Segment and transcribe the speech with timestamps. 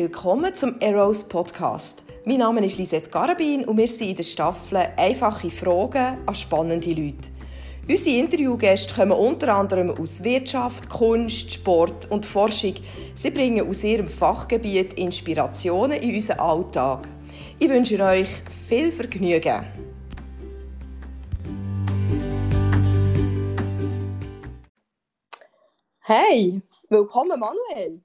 [0.00, 2.04] Willkommen zum Eros Podcast.
[2.24, 6.90] Mein Name ist Lisette Garabin und wir sind in der Staffel «Einfache Fragen an spannende
[6.90, 7.30] Leute».
[7.88, 12.74] Unsere Interviewgäste kommen unter anderem aus Wirtschaft, Kunst, Sport und Forschung.
[13.16, 17.08] Sie bringen aus ihrem Fachgebiet Inspirationen in unseren Alltag.
[17.58, 18.28] Ich wünsche euch
[18.68, 19.64] viel Vergnügen.
[25.98, 28.00] Hey, willkommen Manuel.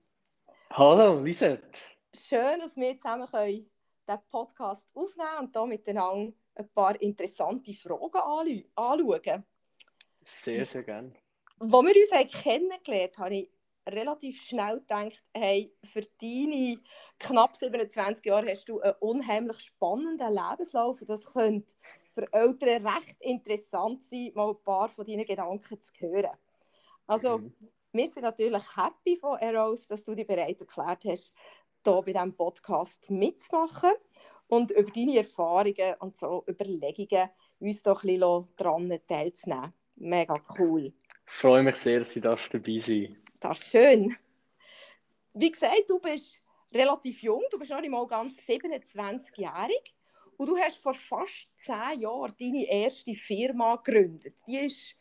[0.75, 1.92] Hallo Lisette.
[2.15, 3.69] Schön, dass wir zusammen können
[4.07, 9.43] diesen Podcast aufnehmen und hier miteinander ein paar interessante Fragen anschauen.
[10.23, 11.13] Sehr, sehr gerne.
[11.59, 13.49] Als wir uns haben kennengelernt haben, habe ich
[13.87, 16.79] relativ schnell gedacht, hey, für deine
[17.19, 21.03] knapp 27 Jahre hast du einen unheimlich spannenden Lebenslauf.
[21.07, 21.73] Das könnte
[22.11, 26.37] für Eltern recht interessant sein, mal ein paar von deinen Gedanken zu hören.
[27.07, 27.53] Also, mhm.
[27.91, 31.33] wir sind natürlich happy von Eros, dass du dich bereit erklärt hast,
[31.83, 33.91] hier bei diesem Podcast mitzumachen
[34.47, 39.73] und über deine Erfahrungen und so Überlegungen uns doch ein bisschen daran teilzunehmen.
[39.95, 40.93] Mega cool.
[41.25, 44.15] Ich freue mich sehr, dass Sie dabei sein Das ist schön.
[45.33, 46.41] Wie gesagt, du bist
[46.73, 49.93] relativ jung, du bist noch nicht mal ganz 27-jährig
[50.37, 54.35] und du hast vor fast zehn Jahren deine erste Firma gegründet.
[54.47, 54.95] Die ist,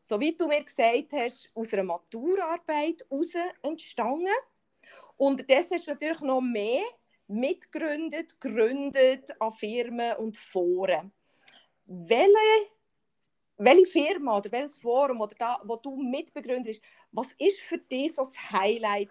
[0.00, 3.32] so wie du mir gesagt hast, aus einer Maturarbeit heraus
[3.62, 4.26] entstanden.
[5.16, 6.84] Unterdessen hast du natürlich noch mehr
[7.26, 11.12] mitgegründet, gegründet an Firmen und Foren.
[11.86, 12.68] Welche
[13.58, 18.14] welche Firma oder welches Forum oder da, wo du mitbegründet hast, was ist für dich
[18.14, 19.10] so das Highlight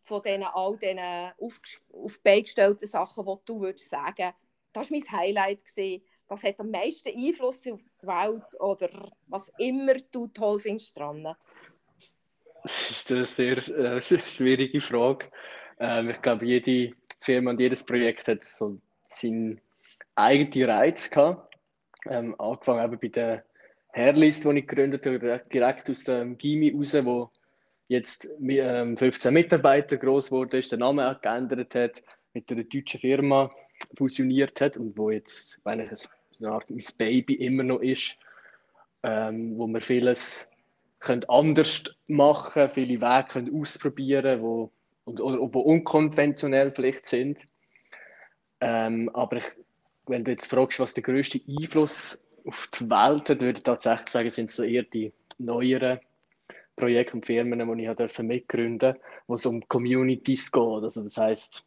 [0.00, 0.98] von diesen, all diesen
[1.38, 1.60] auf,
[1.92, 4.32] auf beigestellten Sachen, die du würdest sagen,
[4.72, 9.50] das war mein Highlight gewesen, das hat am meisten Einfluss auf die Welt oder was
[9.58, 11.34] immer du toll findest dran?
[12.66, 15.26] Das ist eine sehr äh, schwierige Frage.
[15.78, 19.60] Ähm, ich glaube, jede Firma und jedes Projekt hat so seinen
[20.16, 21.54] eigenen Reiz gehabt.
[22.08, 23.44] Ähm, angefangen eben bei der
[23.94, 27.30] Hairlist, die ich gegründet habe, direkt aus dem Gimi raus, wo
[27.86, 32.02] jetzt ähm, 15 Mitarbeiter groß wurde, ist, der Name auch geändert hat,
[32.34, 33.48] mit einer deutschen Firma
[33.96, 36.00] fusioniert hat und wo jetzt eigentlich
[36.40, 38.16] eine Art mein Baby immer noch ist,
[39.04, 40.48] ähm, wo wir vieles
[41.00, 44.72] können anders machen viele Wege können ausprobieren wo,
[45.04, 47.40] und, oder, wo unkonventionell vielleicht sind.
[48.60, 49.44] Ähm, aber ich
[50.06, 54.10] wenn du jetzt fragst, was der größte Einfluss auf die Welt hat, würde ich tatsächlich
[54.10, 56.00] sagen, sind es eher die neueren
[56.76, 60.62] Projekte und Firmen, die ich durfte mitgründen durfte, wo es um Communities geht.
[60.62, 61.64] Also das heißt,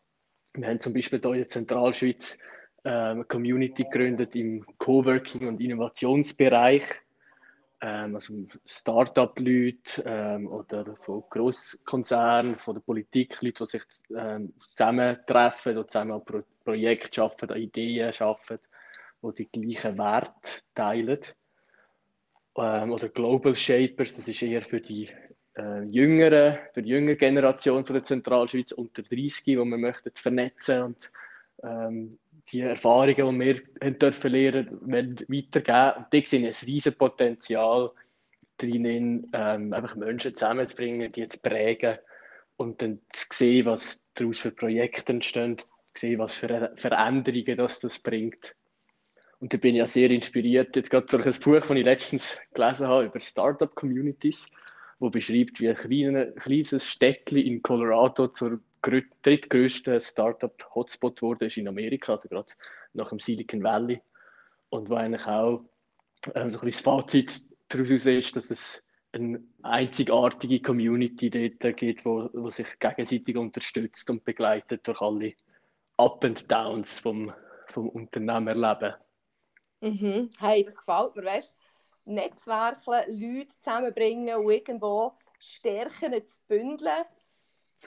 [0.53, 2.37] wir haben zum Beispiel hier in der Zentralschweiz
[2.83, 6.83] äh, eine Community gegründet im Coworking- und Innovationsbereich.
[7.81, 8.33] Ähm, also
[8.65, 13.83] Start-up-Leute ähm, oder von Großkonzernen, von der Politik, Leute, die sich
[14.15, 18.59] ähm, zusammentreffen oder zusammen Pro Projekte schaffen, Ideen schaffen,
[19.23, 21.19] die die gleichen Werte teilen.
[22.57, 25.09] Ähm, oder Global Shapers, das ist eher für die
[25.57, 30.83] äh, jüngeren, für die jüngere Generation von der Zentralschweiz unter 30, die wir möchten vernetzen
[30.83, 31.11] und
[31.63, 32.19] ähm,
[32.51, 36.05] die Erfahrungen, die wir haben dürfen lernen, weitergeben.
[36.05, 37.91] Und da sehe ich ein riesiges Potenzial
[38.57, 41.97] drin, ähm, einfach Menschen zusammenzubringen, die zu prägen
[42.57, 45.65] und dann zu sehen, was daraus für Projekte entstehen, zu
[45.95, 48.55] sehen, was für Veränderungen das, das bringt.
[49.39, 52.39] Und da bin ich ja sehr inspiriert, jetzt gerade durch ein Buch, das ich letztens
[52.53, 54.49] gelesen habe, über Startup-Communities,
[54.99, 61.67] wo beschreibt, wie ein kleines, kleines Städtchen in Colorado zur drittgrößte Startup-Hotspot wurde, ist in
[61.67, 62.53] Amerika, also gerade
[62.93, 64.01] nach dem Silicon Valley.
[64.69, 65.63] Und wo eigentlich auch
[66.33, 72.29] äh, so ein das Fazit daraus ist, dass es eine einzigartige Community dort gibt, wo,
[72.33, 75.33] wo sich gegenseitig unterstützt und begleitet durch alle
[75.97, 77.33] Up and Downs vom,
[77.67, 78.93] vom Unternehmerleben.
[79.81, 80.29] Mhm.
[80.39, 81.55] Hey, das gefällt mir, weißt
[82.05, 82.11] du?
[82.13, 87.05] Netzwerken, Leute zusammenbringen und irgendwo Stärken zu bündeln,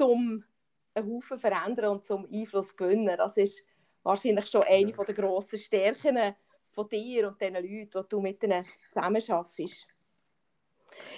[0.00, 0.44] um
[0.94, 3.16] einen Haufen verändern und zum Einfluss gewinnen.
[3.16, 3.64] Das ist
[4.02, 5.04] wahrscheinlich schon eine ja.
[5.04, 6.18] der grossen Stärken
[6.62, 9.86] von dir und den Leuten, die du mit ihnen zusammenarbeitest.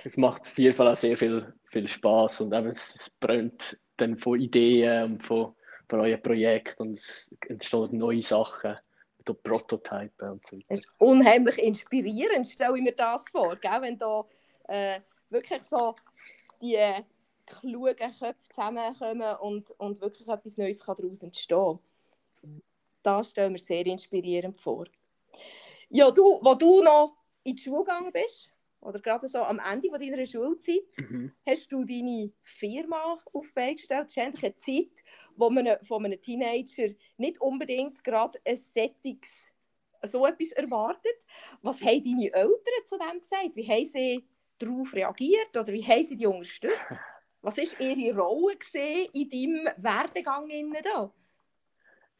[0.04, 4.16] Es macht auf jeden Fall auch sehr viel, viel Spaß und eben, es brennt dann
[4.18, 5.54] von Ideen und von,
[5.88, 8.76] von euren Projekten und es entstehen neue Sachen,
[9.26, 10.66] mit Prototypen und so weiter.
[10.68, 13.80] Es ist unheimlich inspirierend, stelle ich mir das vor, gell?
[13.80, 14.24] wenn da
[14.68, 15.00] äh,
[15.30, 15.94] wirklich so
[16.60, 16.78] die
[17.46, 21.78] klugen Köpfe zusammenkommen und, und wirklich etwas Neues kann daraus entstehen
[23.02, 24.86] Das stellen wir sehr inspirierend vor.
[25.88, 28.50] Ja, du, wo du noch in die Schule gegangen bist,
[28.84, 31.32] oder gerade so am Ende von deiner Schulzeit, mhm.
[31.46, 34.04] hast du deine Firma auf gestellt.
[34.04, 35.04] Das ist eigentlich eine Zeit,
[35.36, 39.48] wo man von einem Teenager nicht unbedingt gerade ein Settings
[40.02, 41.16] so etwas erwartet.
[41.62, 43.56] Was haben deine Eltern zu dem gesagt?
[43.56, 46.76] Wie haben sie darauf reagiert oder wie haben sie dich unterstützt?
[47.44, 48.54] Was war ihre Rolle
[49.12, 50.48] in deinem Werdegang?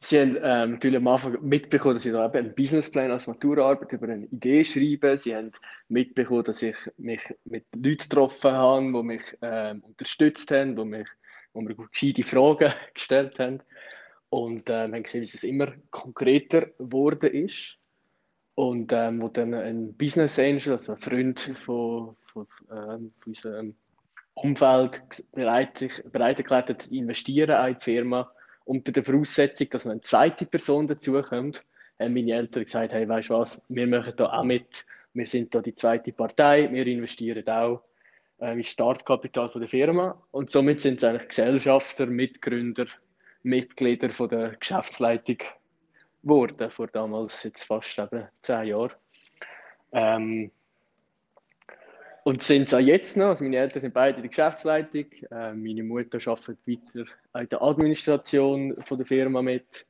[0.01, 4.07] Sie haben ähm, natürlich am Anfang mitbekommen, dass ich eben einen Businessplan als Maturarbeit über
[4.07, 5.17] eine Idee schreibe.
[5.17, 5.51] Sie haben
[5.87, 11.07] mitbekommen, dass ich mich mit Leuten getroffen habe, die mich ähm, unterstützt haben, die, mich,
[11.55, 13.63] die mir gescheite Fragen gestellt haben.
[14.29, 17.79] Und ähm, haben gesehen, wie es immer konkreter geworden ist.
[18.53, 23.75] Und ähm, wo dann ein Business Angel, also ein Freund von, von, ähm, von unserem
[24.35, 28.31] Umfeld, bereit, sich bereit erklärt hat, zu investieren in die Firma,
[28.65, 31.63] unter der Voraussetzung, dass eine zweite Person dazukommt,
[31.99, 35.55] haben meine Eltern gesagt, hey, weißt du was, wir machen da auch mit, wir sind
[35.55, 37.81] da die zweite Partei, wir investieren auch
[38.39, 40.21] äh, ins Startkapital von der Firma.
[40.31, 42.87] Und somit sind sie eigentlich Gesellschafter, Mitgründer,
[43.43, 45.37] Mitglieder von der Geschäftsleitung
[46.23, 48.91] geworden, vor damals jetzt fast eben zehn Jahren.
[49.93, 50.51] Ähm,
[52.25, 53.27] und sind es auch jetzt noch.
[53.27, 55.05] Also meine Eltern sind beide in der Geschäftsleitung.
[55.29, 57.05] Äh, meine Mutter arbeitet weiter
[57.39, 59.85] in der Administration von der Firma mit.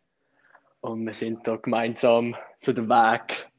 [0.81, 3.49] Und wir sind da gemeinsam zu dem Weg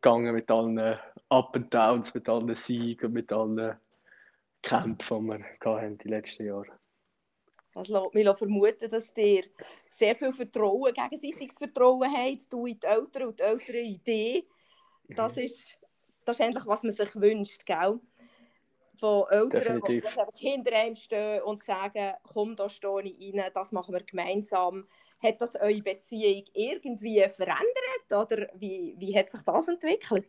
[0.00, 0.98] gegangen mit allen
[1.28, 3.76] Up and Downs, mit allen Siegen, mit allen
[4.62, 6.72] Kämpfen, die wir hatten die letzten Jahre.
[7.74, 9.44] Das lässt mich vermuten, dass ihr
[9.90, 14.48] sehr viel Vertrauen, gegenseitiges Vertrauen habt, du in die Eltern und die Eltern in die.
[15.10, 15.42] Das mhm.
[15.42, 15.76] ist,
[16.24, 18.00] das ist eigentlich, was man sich wünscht, gell?
[18.96, 20.02] Von Eltern, die
[20.36, 24.86] hinter einem stehen und sagen, komm, da stehe ich rein, das machen wir gemeinsam.
[25.22, 30.26] Hat das eure Beziehung irgendwie verändert oder wie, wie hat sich das entwickelt?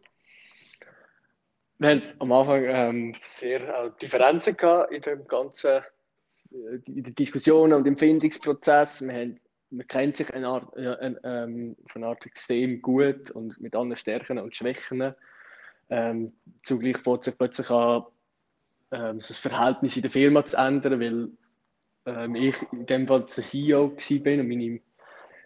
[1.78, 5.82] Wir haben am Anfang ähm, sehr Differenzen gehabt in dem ganzen
[6.52, 9.02] äh, in der Diskussion und im Findungsprozess.
[9.02, 9.40] Wir haben
[9.76, 13.96] man kennt sich eine Art, äh, ähm, von einer Art extrem gut und mit allen
[13.96, 15.14] Stärken und Schwächen.
[15.90, 16.34] Ähm,
[16.64, 18.06] zugleich fängt sich plötzlich an,
[18.92, 21.30] ähm, das Verhältnis in der Firma zu ändern, weil
[22.06, 24.80] ähm, ich in dem Fall der CEO war und meine,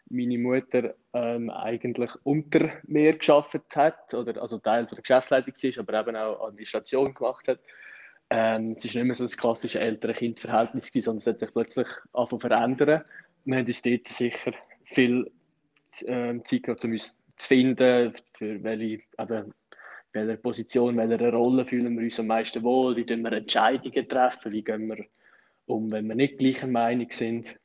[0.09, 5.79] meine Mutter ähm, eigentlich unter mir geschafft hat, oder also Teil von der Geschäftsleitung war,
[5.79, 7.59] aber eben auch Administration gemacht hat.
[8.29, 12.41] Ähm, es ist nicht mehr so das klassische Eltern-Kind-Verhältnis, sondern es hat sich plötzlich angefangen
[12.41, 13.03] zu verändern.
[13.45, 14.51] Wir haben uns dort sicher
[14.83, 15.31] viel
[16.05, 19.53] äh, Zeit gehabt, um uns zu finden, für welche eben,
[20.13, 24.63] welcher Position, welcher Rolle fühlen wir uns am meisten wohl, wie wir Entscheidungen treffen, wie
[24.63, 25.05] gehen wir
[25.65, 27.55] um, wenn wir nicht gleicher Meinung sind.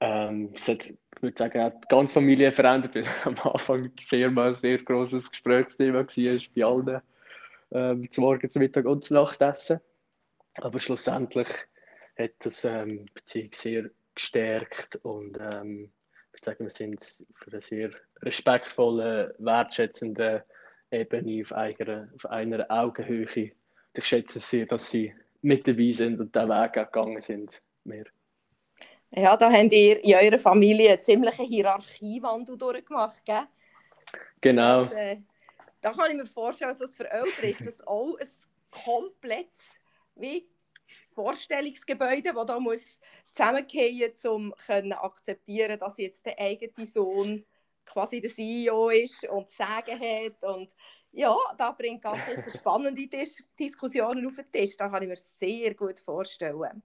[0.00, 4.04] Ähm, es hat, ich würde sagen, auch die ganze Familie verändert, weil am Anfang die
[4.04, 7.02] Firma ein sehr grosses Gesprächsthema war bei allen
[7.72, 9.80] ähm, zum Morgen, zum Mittag und zum Nachtessen.
[10.60, 11.48] Aber schlussendlich
[12.18, 15.90] hat das ähm, die Beziehung sehr gestärkt und ähm,
[16.32, 17.90] ich würde sagen, wir sind für einen sehr
[18.22, 20.42] respektvollen, wertschätzenden
[20.90, 23.52] Ebene, auf einer, auf einer Augenhöhe.
[23.92, 27.60] Ich schätze sehr, dass sie mit dabei sind und den Weg gegangen sind.
[27.84, 28.04] Mehr.
[29.10, 33.46] Ja, da habt ihr in eurer Familie eine ziemliche Hierarchiewandel durchgemacht, gell?
[34.40, 34.84] Genau.
[34.84, 35.16] Das, äh,
[35.80, 38.28] da kann ich mir vorstellen, dass das für Eltern ist das auch ein
[38.70, 39.76] komplettes
[40.14, 40.48] wie
[41.08, 42.98] Vorstellungsgebäude, das da muss
[43.32, 44.54] zusammengehen muss, um
[44.92, 47.44] akzeptieren, dass jetzt der eigene Sohn
[47.90, 50.44] quasi der CEO ist und Sagen hat.
[50.44, 50.74] Und
[51.12, 54.76] ja, da bringt ganz viele spannende Dis Diskussionen auf den Tisch.
[54.76, 56.82] Da kann ich mir sehr gut vorstellen.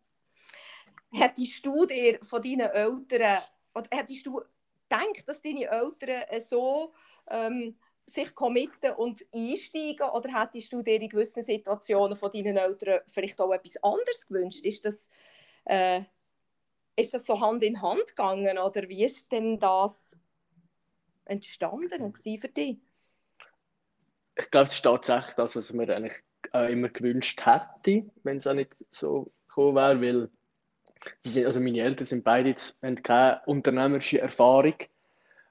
[1.11, 3.43] Hättest du dir von deinen Eltern,
[3.73, 4.41] oder hättest du
[4.89, 6.93] gedacht, dass deine Eltern so
[7.29, 12.99] ähm, sich committen und einsteigen oder hättest du dir in gewissen Situationen von deinen Eltern
[13.07, 14.65] vielleicht auch etwas anderes gewünscht?
[14.65, 15.09] Ist das,
[15.65, 16.01] äh,
[16.95, 20.17] ist das so Hand in Hand gegangen oder wie ist denn das
[21.25, 22.77] entstanden und für dich?
[24.37, 28.47] Ich glaube, es ist tatsächlich das, was mir eigentlich auch immer gewünscht hätte, wenn es
[28.47, 30.29] auch nicht so gekommen wäre, weil
[31.21, 34.75] sind, also meine Eltern sind beide jetzt, haben keine unternehmerische Erfahrung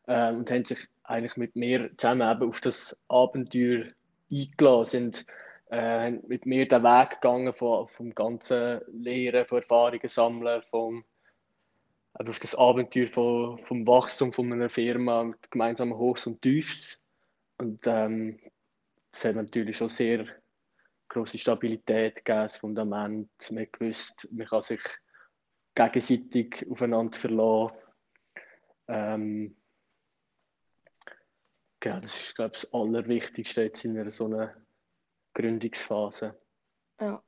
[0.07, 3.87] äh, und haben sich eigentlich mit mir zusammen eben auf das Abenteuer
[4.31, 5.27] eingelassen, sind
[5.71, 11.05] äh, mit mir den Weg gegangen vom, vom ganzen Lehren, von Erfahrungen sammeln, vom
[12.15, 17.01] auf das Abenteuer von, vom Wachstum von einer Firma mit gemeinsamen Hochs und Tiefs.
[17.59, 18.41] Und ähm,
[19.13, 20.27] es hat natürlich schon sehr
[21.09, 23.31] große Stabilität gegeben, das Fundament.
[23.51, 24.81] Man gewusst, man kann sich
[25.75, 27.77] gegenseitig aufeinander verlassen.
[28.87, 29.57] Ähm,
[31.81, 34.55] genau, das ist, glaube ich, das Allerwichtigste jetzt in einer so einer
[35.35, 36.39] Gründungsphase.
[37.01, 37.23] Ja.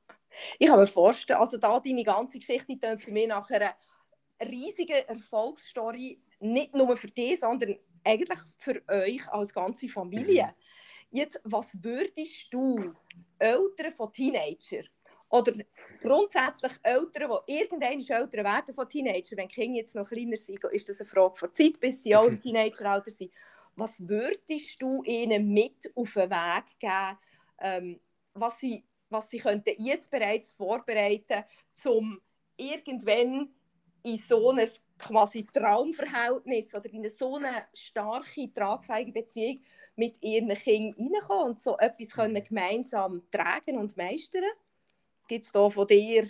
[0.59, 3.49] Ich kann mir vorstellen, also da deine ganze Geschichte für mich nach
[4.39, 10.53] einer riesigen Erfolgsstory, nicht nur für dich, sondern eigentlich für euch als ganze Familie.
[11.09, 12.93] Jetzt, was würdest du
[13.39, 14.87] Eltern von Teenagern
[15.29, 15.53] oder
[15.99, 20.63] grundsätzlich Eltern, die irgendwann Eltern werden von Teenagern, wenn die Kinder jetzt noch kleiner sind,
[20.65, 23.31] ist das eine Frage von Zeit, bis sie auch im Teenageralter sind.
[23.75, 27.17] Was würdest du ihnen mit auf den Weg geben,
[27.59, 27.99] ähm,
[28.33, 31.43] was sie, was sie könnten jetzt bereits vorbereiten
[31.85, 32.21] um
[32.57, 33.53] irgendwann
[34.07, 39.61] in so ein quasi Traumverhältnis oder in so eine starke, tragfähige Beziehung
[39.95, 42.43] mit ihren Kindern reinkommen und so etwas können mhm.
[42.43, 44.43] gemeinsam tragen und meistern?
[45.27, 46.27] Gibt es da von dir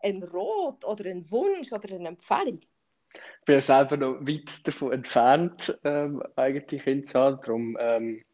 [0.00, 2.60] einen Rot oder einen Wunsch oder eine Empfehlung?
[3.12, 7.40] Ich bin selber noch weit davon entfernt, ähm, eigentlich Kinder zu haben.
[7.42, 8.24] Darum ähm,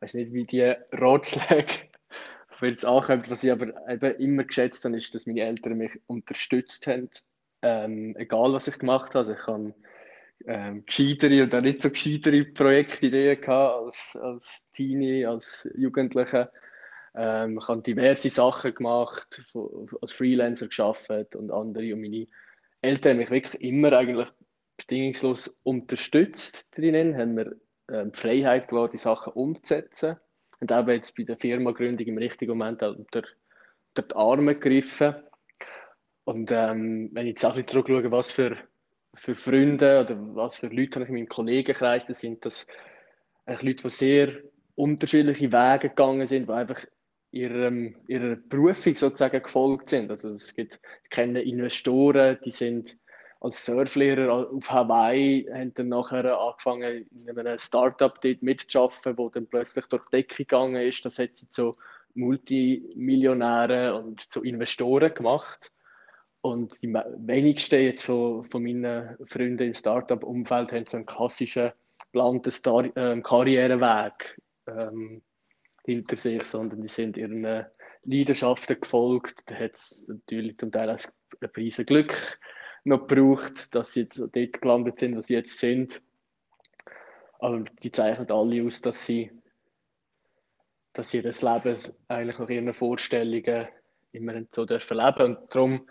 [0.00, 1.90] weiß nicht, wie die Ratschläge
[2.60, 3.24] jetzt ankommen.
[3.28, 7.10] Was ich aber eben immer geschätzt habe, ist, dass meine Eltern mich unterstützt haben,
[7.62, 9.30] ähm, egal was ich gemacht habe.
[9.30, 9.74] Also ich habe
[10.46, 16.50] ähm, gescheitere auch nicht so gescheitere Projektideen gehabt als, als Teenie, als Jugendliche.
[17.14, 19.42] Ähm, ich habe diverse Sachen gemacht,
[20.00, 21.94] als Freelancer geschafft und andere.
[21.94, 22.26] Und meine
[22.80, 24.28] Eltern haben mich wirklich immer eigentlich
[24.76, 27.56] bedingungslos unterstützt drinnen, haben mir
[27.90, 30.16] ähm, die Freiheit gelassen, die Sachen umzusetzen.
[30.60, 33.28] Und auch jetzt bei der Firmengründung im richtigen Moment unter, unter
[33.96, 35.14] die Arme gegriffen.
[36.24, 38.56] Und ähm, wenn ich jetzt auch zurückschaue, was für,
[39.14, 42.66] für Freunde oder was für Leute habe ich in meinem Kollegenkreis, das sind das
[43.46, 44.32] Leute, die sehr
[44.74, 46.84] unterschiedliche Wege gegangen sind, die einfach
[47.32, 50.10] ihrem, ihrer Berufung sozusagen gefolgt sind.
[50.10, 52.96] Also es gibt, ich kenne Investoren, die sind
[53.40, 59.48] als Surflehrer auf Hawaii, haben dann nachher angefangen, in einem Startup dort mitzuarbeiten, wo dann
[59.48, 61.04] plötzlich durch die Decke gegangen ist.
[61.04, 61.76] Das hat sie zu
[62.14, 65.72] Multimillionären und zu Investoren gemacht.
[66.42, 72.50] Und die wenigsten jetzt von, von meinen Freunden im Startup-Umfeld haben so einen klassischen geplanten
[72.50, 74.40] Star äh, Karriereweg.
[74.66, 75.22] Ähm,
[75.84, 77.66] hinter sich, sondern die sind ihren
[78.04, 79.42] Leidenschaften gefolgt.
[79.46, 81.00] Da hat es natürlich zum Teil auch
[81.40, 82.38] ein riesen Glück
[82.84, 86.02] noch gebraucht, dass sie jetzt dort gelandet sind, wo sie jetzt sind.
[87.38, 89.30] Aber die zeichnen alle aus, dass sie,
[90.92, 93.68] dass sie das Leben eigentlich nach ihren Vorstellungen
[94.12, 94.98] immer so dürfen.
[94.98, 95.88] Und darum,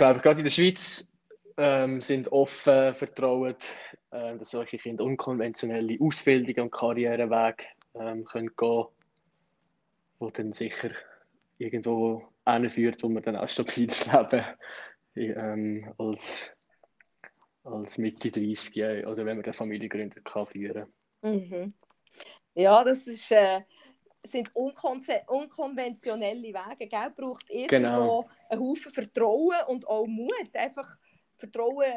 [0.00, 1.12] glaube, gerade in der Schweiz
[1.58, 3.54] ähm, sind offen, vertrauen,
[4.10, 7.64] äh, dass solche Kinder unkonventionelle Ausbildung und Karrierewege
[7.94, 8.86] ähm, können gehen
[10.18, 10.90] wo dann sicher
[11.58, 12.28] irgendwo
[12.68, 14.44] führt, wo man dann auch stabiles Leben
[15.16, 16.50] ähm, als,
[17.64, 20.90] als Mitte 30 Jahre oder wenn man eine Familie gründet, kann führen.
[21.22, 21.74] Mhm.
[22.54, 23.60] Ja, das ist, äh,
[24.26, 26.86] sind unkonventionelle Wege.
[26.86, 27.10] Gell?
[27.16, 28.28] Braucht irgendwo genau.
[28.48, 30.54] einen Haufen Vertrauen und auch Mut.
[30.54, 30.98] Einfach
[31.34, 31.92] Vertrauen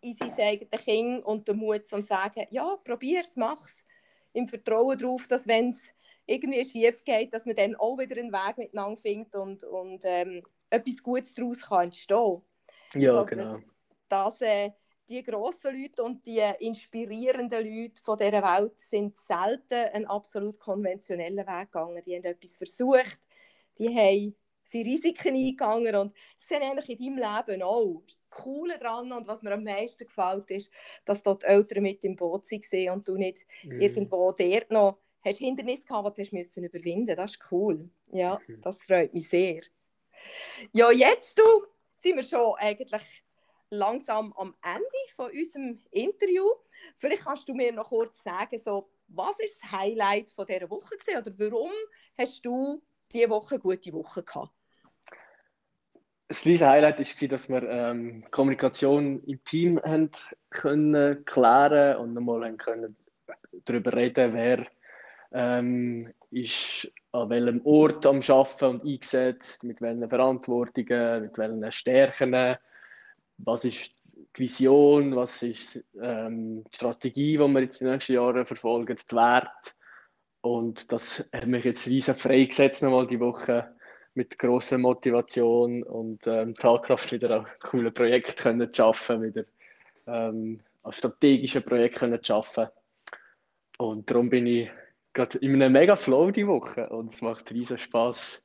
[0.00, 3.84] in sein eigenes Kind und den Mut zum sagen, ja, probier's, mach's
[4.32, 5.92] im Vertrauen darauf, dass wenn es
[6.26, 10.42] irgendwie schief geht, dass man dann auch wieder einen Weg miteinander findet und, und ähm,
[10.70, 12.42] etwas Gutes daraus kann entstehen.
[12.94, 13.58] Ja, glaube, genau.
[14.08, 14.70] Dass äh,
[15.08, 21.46] die grossen Leute und die inspirierenden Leute von dieser Welt sind selten einen absolut konventionellen
[21.46, 22.02] Weg gegangen.
[22.04, 23.20] Die haben etwas versucht,
[23.78, 24.34] die haben
[24.68, 28.02] sind Risiken eingegangen und das sind eigentlich in deinem Leben auch.
[28.06, 30.70] Das Coole daran und was mir am meisten gefällt, ist,
[31.04, 33.80] dass dort die Eltern mit im Boot waren und du nicht mhm.
[33.80, 37.88] irgendwo dort noch hast Hindernisse gehabt, die du müssen überwinden Das ist cool.
[38.12, 38.60] Ja, mhm.
[38.60, 39.62] das freut mich sehr.
[40.72, 41.42] Ja, jetzt du,
[41.96, 43.24] sind wir schon eigentlich
[43.70, 46.44] langsam am Ende von unserem Interview.
[46.96, 50.96] Vielleicht kannst du mir noch kurz sagen, so, was ist das Highlight von dieser Woche
[50.96, 51.70] gewesen, oder warum
[52.16, 52.82] hast du
[53.12, 54.52] diese Woche eine gute Woche gehabt?
[56.28, 60.10] das riesige Highlight war, dass wir ähm, Kommunikation im Team haben
[60.50, 62.96] können klären und nochmal haben können
[63.64, 64.66] darüber reden, wer
[65.32, 72.58] ähm, ist an welchem Ort am Arbeiten und eingesetzt, mit welchen Verantwortungen, mit welchen Stärken,
[73.38, 73.92] was ist
[74.36, 78.96] die Vision, was ist ähm, die Strategie, die wir jetzt in den nächsten Jahren verfolgen,
[78.96, 79.72] die Werte.
[80.40, 83.74] Und das hat mich jetzt riesen freigesetzt, nochmal die Woche
[84.14, 89.44] mit großer Motivation und ähm, Tatkraft wieder ein cooles Projekt zu schaffen, wieder
[90.06, 92.68] ähm, ein strategisches Projekt zu schaffen.
[93.78, 94.70] Und darum bin ich
[95.12, 98.44] gerade in einem mega Flow die Woche und es macht riesen Spaß,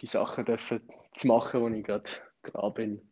[0.00, 0.80] die Sachen dürfen
[1.12, 2.08] zu machen, wo ich gerade
[2.42, 3.10] dran bin.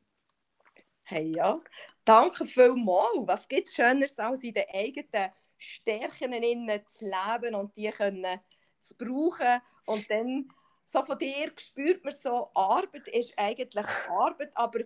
[1.07, 1.59] Hey ja,
[2.07, 3.27] danke vielmals.
[3.27, 8.41] Was gibt es Schöneres als in den eigenen Stärken innen zu leben und die können
[8.81, 10.49] zu brauchen und dann
[10.87, 14.81] so von dir spürt man so, Arbeit ist eigentlich Arbeit, aber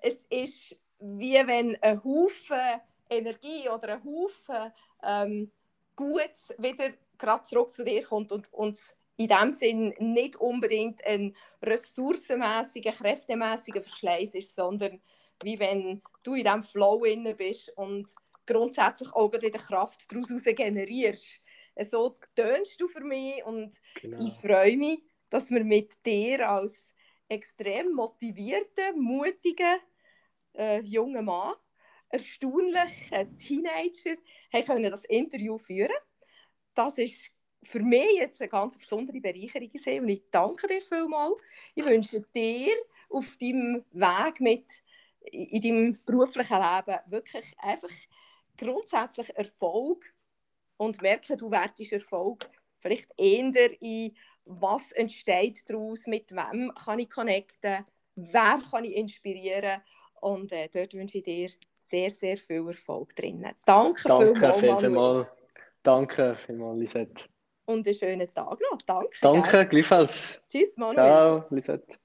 [0.00, 5.52] es ist wie wenn ein Haufen Energie oder ein Haufen ähm,
[5.96, 11.36] Gutes wieder gerade zurück zu dir kommt und uns in dem Sinn nicht unbedingt ein
[11.62, 15.00] ressourcenmäßiger, kräftemäßiger Verschleiß ist, sondern
[15.42, 18.08] wie wenn du in diesem Flow inne bist und
[18.46, 21.40] grundsätzlich auch wieder Kraft daraus generierst.
[21.82, 24.24] So tönst du für mich und genau.
[24.24, 26.94] ich freue mich, dass wir mit dir als
[27.28, 29.80] extrem motivierten, mutigen
[30.54, 31.54] äh, jungen Mann,
[32.10, 34.16] erstaunlichen Teenager,
[34.52, 35.96] haben können das Interview führen.
[36.74, 41.34] Das ist für mich jetzt eine ganz besondere Bereicherung gesehen und ich danke dir vielmals.
[41.74, 42.72] Ich wünsche dir
[43.08, 44.66] auf deinem Weg mit
[45.30, 47.90] in deinem beruflichen Leben wirklich einfach
[48.56, 50.04] grundsätzlich Erfolg
[50.76, 54.14] und merke, du wertest Erfolg vielleicht eher in
[54.44, 59.80] was entsteht daraus, mit wem kann ich connecten, wer kann ich inspirieren
[60.20, 63.52] und äh, dort wünsche ich dir sehr, sehr viel Erfolg drinnen.
[63.64, 64.80] Danke, Danke vielmals.
[64.80, 65.28] vielmals.
[65.82, 67.24] Danke vielmals, Lisette.
[67.66, 68.78] Und einen schönen Tag noch.
[68.86, 69.10] Danke.
[69.20, 70.42] Danke, gleichfalls.
[70.48, 70.94] Tschüss, Manuel.
[70.96, 71.98] Ciao, Lisette.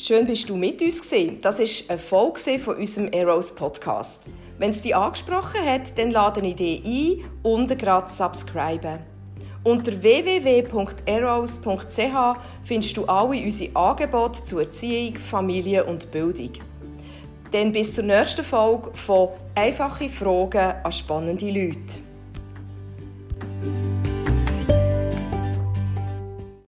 [0.00, 1.40] Schön bist du mit uns gewesen.
[1.42, 4.22] Das ist eine Folge von unserem Eros Podcast.
[4.56, 9.00] Wenn es dich angesprochen hat, dann lade ich dich ein, unten gerade subscriben.
[9.64, 11.58] Unter www.eros.ch
[12.62, 16.52] findest du alle unsere Angebote zur Erziehung, Familie und Bildung.
[17.50, 22.07] Dann bis zur nächsten Folge von Einfache Fragen an spannende Leute.